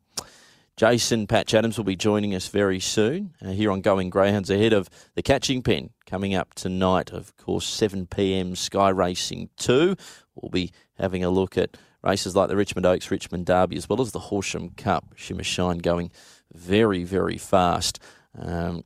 [0.77, 4.73] Jason Patch Adams will be joining us very soon uh, here on Going Greyhounds ahead
[4.73, 7.13] of the catching pen coming up tonight.
[7.13, 8.57] Of course, 7 p.m.
[8.57, 9.95] Sky Racing 2.
[10.35, 14.01] We'll be having a look at races like the Richmond Oaks, Richmond Derby, as well
[14.01, 15.13] as the Horsham Cup.
[15.15, 16.11] Shimmer Shine going
[16.53, 17.97] very, very fast.
[18.37, 18.83] Um,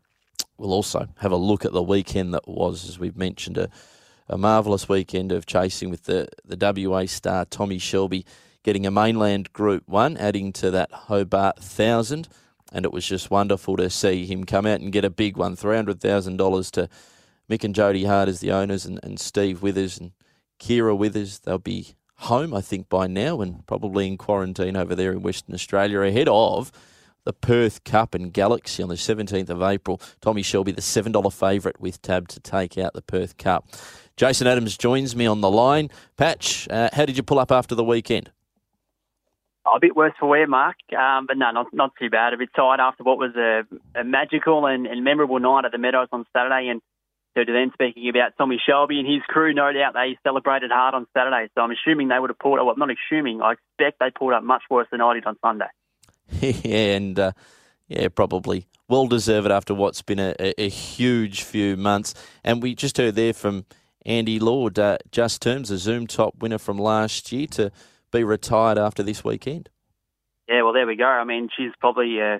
[0.59, 3.67] we'll also have a look at the weekend that was, as we've mentioned, a,
[4.27, 8.27] a marvellous weekend of chasing with the, the WA star Tommy Shelby
[8.63, 12.27] getting a mainland Group 1, adding to that Hobart 1000.
[12.71, 15.55] And it was just wonderful to see him come out and get a big one
[15.55, 16.89] $300,000 to
[17.49, 20.11] Mick and Jody Hart as the owners and, and Steve Withers and
[20.59, 21.39] Kira Withers.
[21.39, 25.55] They'll be home, I think, by now and probably in quarantine over there in Western
[25.55, 26.71] Australia ahead of
[27.25, 30.01] the Perth Cup and Galaxy on the 17th of April.
[30.21, 33.69] Tommy Shelby, the $7 favourite with Tab to take out the Perth Cup.
[34.17, 35.89] Jason Adams joins me on the line.
[36.17, 38.31] Patch, uh, how did you pull up after the weekend?
[39.75, 42.33] A bit worse for wear, Mark, um, but no, not not too bad.
[42.33, 43.63] A bit tired after what was a,
[43.99, 46.81] a magical and, and memorable night at the Meadows on Saturday, and
[47.35, 50.95] so to then speaking about Tommy Shelby and his crew, no doubt they celebrated hard
[50.95, 51.49] on Saturday.
[51.55, 52.65] So I'm assuming they would have pulled up.
[52.65, 53.41] Well, I'm not assuming.
[53.41, 55.67] I expect they pulled up much worse than I did on Sunday.
[56.41, 57.31] yeah, and uh,
[57.87, 62.13] yeah, probably well deserved after what's been a, a, a, huge few months.
[62.43, 63.65] And we just heard there from
[64.05, 67.71] Andy Lord, uh, just terms, a Zoom top winner from last year to
[68.11, 69.69] be retired after this weekend.
[70.47, 71.05] Yeah, well, there we go.
[71.05, 72.39] I mean, she's probably uh,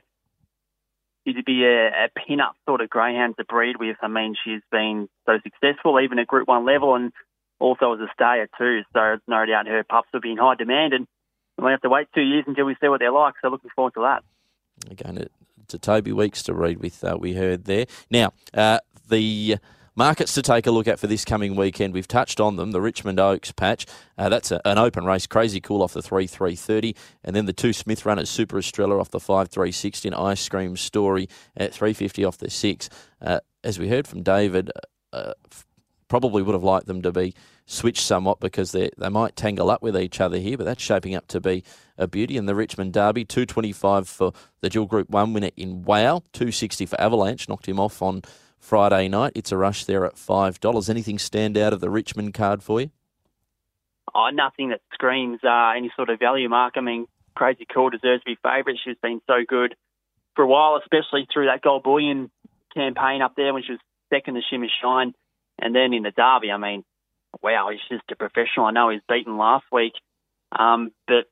[1.26, 3.98] she'd be a, a pin-up sort of greyhound to breed with.
[4.02, 7.12] I mean, she's been so successful even at Group One level, and
[7.60, 8.82] also as a stayer too.
[8.94, 11.08] So it's no doubt her pups will be in high demand, and
[11.58, 13.36] we have to wait two years until we see what they're like.
[13.42, 14.24] So looking forward to that.
[14.90, 15.30] Again, to,
[15.68, 17.04] to Toby Weeks to read with.
[17.04, 17.86] Uh, we heard there.
[18.10, 18.80] Now uh,
[19.10, 19.58] the
[20.00, 21.94] Markets to take a look at for this coming weekend.
[21.94, 22.72] We've touched on them.
[22.72, 23.86] The Richmond Oaks patch.
[24.18, 25.28] Uh, that's a, an open race.
[25.28, 26.96] Crazy cool off the 3 330.
[27.22, 30.78] And then the two Smith runners, Super Estrella off the 5 360 and Ice Cream
[30.78, 32.90] Story at 350 off the 6.
[33.22, 34.72] Uh, as we heard from David,
[35.12, 35.34] uh,
[36.08, 37.36] probably would have liked them to be
[37.66, 41.14] switched somewhat because they they might tangle up with each other here, but that's shaping
[41.14, 41.62] up to be
[41.98, 42.38] a beauty.
[42.38, 44.32] And the Richmond Derby, 225 for
[44.62, 48.22] the dual Group 1 winner in Wow, 260 for Avalanche, knocked him off on
[48.60, 49.34] Friday night.
[49.36, 50.90] It's a rush there at $5.
[50.90, 52.92] Anything stand out of the Richmond card for you?
[54.14, 56.74] Oh, nothing that screams uh, any sort of value mark.
[56.78, 58.80] I mean, Crazy Cool deserves to be favourite.
[58.84, 59.76] She's been so good
[60.36, 62.32] for a while, especially through that gold bullion
[62.74, 65.14] campaign up there when she was second to Shimmer Shine.
[65.60, 66.84] And then in the Derby, I mean,
[67.42, 68.66] wow, he's just a professional.
[68.66, 69.94] I know he's beaten last week.
[70.58, 71.26] Um, but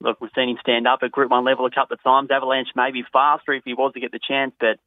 [0.00, 2.30] look, we've seen him stand up at Group 1 level a couple of times.
[2.30, 4.78] Avalanche may be faster if he was to get the chance, but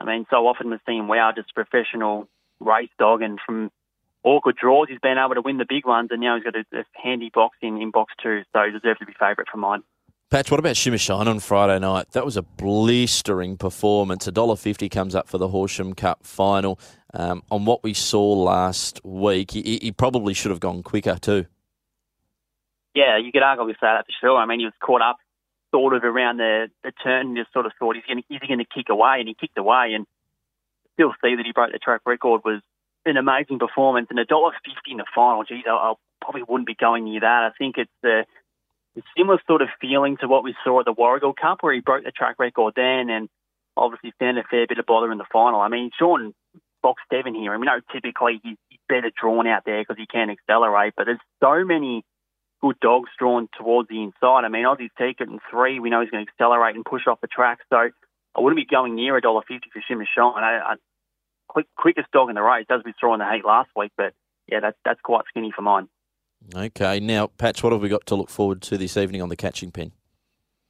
[0.00, 2.26] I mean, so often we've seen wow, just professional
[2.58, 3.70] race dog, and from
[4.24, 6.64] awkward draws, he's been able to win the big ones, and now he's got a,
[6.78, 9.82] a handy box in, in box two, so he deserves to be favourite for mine.
[10.30, 12.12] Patch, what about Shimmer Shine on Friday night?
[12.12, 14.26] That was a blistering performance.
[14.26, 16.78] A dollar fifty comes up for the Horsham Cup final.
[17.12, 21.46] Um, on what we saw last week, he, he, probably should have gone quicker too.
[22.94, 24.36] Yeah, you could arguably say that for sure.
[24.36, 25.18] I mean, he was caught up
[25.70, 28.58] sort of around the, the turn and just sort of thought he's going to, going
[28.58, 30.06] to kick away, and he kicked away, and
[30.94, 32.60] still see that he broke the track record was
[33.06, 34.08] an amazing performance.
[34.10, 37.20] And a dollar fifty in the final, geez, I, I probably wouldn't be going near
[37.20, 37.44] that.
[37.44, 38.26] I think it's a,
[38.98, 41.80] a similar sort of feeling to what we saw at the Warragul Cup, where he
[41.80, 43.28] broke the track record then, and
[43.76, 45.60] obviously found a fair bit of bother in the final.
[45.60, 46.34] I mean, Sean
[46.82, 47.54] box seven here.
[47.54, 51.06] I mean, know typically he's, he's better drawn out there because he can accelerate, but
[51.06, 52.04] there's so many
[52.60, 54.44] good dogs drawn towards the inside.
[54.44, 57.20] I mean, Aussie's Ticket in three, we know he's going to accelerate and push off
[57.20, 57.60] the track.
[57.70, 60.44] So I wouldn't be going near a dollar fifty for Shimmer Shine.
[60.44, 60.74] I, I,
[61.48, 64.14] quick, quickest dog in the race does be throwing the heat last week, but
[64.46, 65.88] yeah, that's that's quite skinny for mine.
[66.54, 69.36] Okay, now Patch, what have we got to look forward to this evening on the
[69.36, 69.92] catching pen?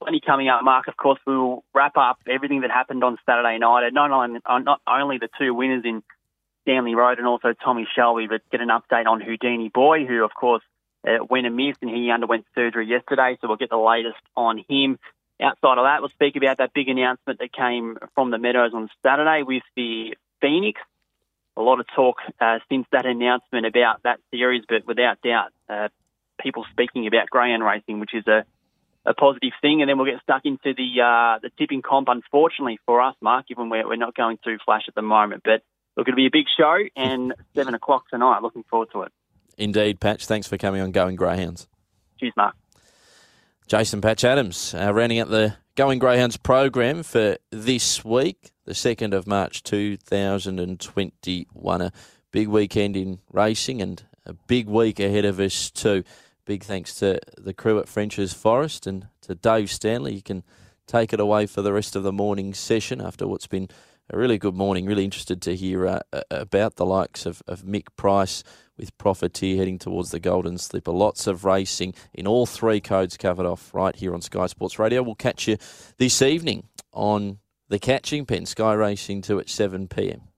[0.01, 0.87] Plenty coming up, Mark.
[0.87, 3.85] Of course, we will wrap up everything that happened on Saturday night.
[3.85, 6.01] And not only, not only the two winners in
[6.63, 10.31] Stanley Road and also Tommy Shelby, but get an update on Houdini Boy, who, of
[10.33, 10.63] course,
[11.07, 14.99] uh, went amiss and he underwent surgery yesterday, so we'll get the latest on him.
[15.41, 18.89] Outside of that, we'll speak about that big announcement that came from the Meadows on
[19.01, 20.79] Saturday with the Phoenix.
[21.57, 25.89] A lot of talk uh, since that announcement about that series, but without doubt, uh,
[26.39, 28.45] people speaking about greyhound racing, which is a,
[29.05, 29.81] a positive thing.
[29.81, 33.47] And then we'll get stuck into the uh, the tipping comp, unfortunately for us, Mark,
[33.47, 35.41] given we're, we're not going to flash at the moment.
[35.43, 35.63] But
[35.97, 38.41] look, it'll be a big show and 7 o'clock tonight.
[38.43, 39.11] Looking forward to it
[39.61, 40.25] Indeed, Patch.
[40.25, 41.67] Thanks for coming on Going Greyhounds.
[42.19, 42.55] Cheers, Mark.
[43.67, 49.13] Jason Patch Adams, uh, rounding out the Going Greyhounds program for this week, the 2nd
[49.13, 51.81] of March 2021.
[51.81, 51.91] A
[52.31, 56.03] big weekend in racing and a big week ahead of us, too.
[56.45, 60.15] Big thanks to the crew at French's Forest and to Dave Stanley.
[60.15, 60.41] You can
[60.87, 63.69] take it away for the rest of the morning session after what's been
[64.09, 64.87] a really good morning.
[64.87, 65.99] Really interested to hear uh,
[66.31, 68.43] about the likes of, of Mick Price
[68.77, 70.91] with Profiteer heading towards the Golden Slipper.
[70.91, 75.03] Lots of racing in all three codes covered off right here on Sky Sports Radio.
[75.03, 75.57] We'll catch you
[75.97, 80.30] this evening on the Catching Pen, Sky Racing 2 at 7 p.m.